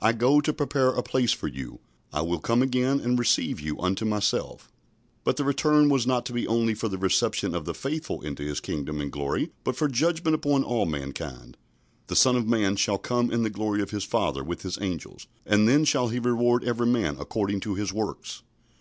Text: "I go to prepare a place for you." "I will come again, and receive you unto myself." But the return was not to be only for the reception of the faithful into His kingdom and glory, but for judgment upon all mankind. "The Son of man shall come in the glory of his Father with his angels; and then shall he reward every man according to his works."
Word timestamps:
"I 0.00 0.12
go 0.12 0.40
to 0.40 0.52
prepare 0.52 0.88
a 0.88 1.04
place 1.04 1.30
for 1.30 1.46
you." 1.46 1.78
"I 2.12 2.20
will 2.22 2.40
come 2.40 2.62
again, 2.62 2.98
and 2.98 3.16
receive 3.16 3.60
you 3.60 3.78
unto 3.78 4.04
myself." 4.04 4.72
But 5.22 5.36
the 5.36 5.44
return 5.44 5.88
was 5.88 6.04
not 6.04 6.26
to 6.26 6.32
be 6.32 6.48
only 6.48 6.74
for 6.74 6.88
the 6.88 6.98
reception 6.98 7.54
of 7.54 7.64
the 7.64 7.74
faithful 7.74 8.20
into 8.20 8.42
His 8.42 8.58
kingdom 8.58 9.00
and 9.00 9.12
glory, 9.12 9.52
but 9.62 9.76
for 9.76 9.86
judgment 9.86 10.34
upon 10.34 10.64
all 10.64 10.84
mankind. 10.84 11.56
"The 12.08 12.16
Son 12.16 12.34
of 12.34 12.48
man 12.48 12.74
shall 12.74 12.98
come 12.98 13.30
in 13.30 13.44
the 13.44 13.50
glory 13.50 13.80
of 13.80 13.92
his 13.92 14.02
Father 14.02 14.42
with 14.42 14.62
his 14.62 14.80
angels; 14.80 15.28
and 15.46 15.68
then 15.68 15.84
shall 15.84 16.08
he 16.08 16.18
reward 16.18 16.64
every 16.64 16.86
man 16.88 17.16
according 17.20 17.60
to 17.60 17.76
his 17.76 17.92
works." 17.92 18.42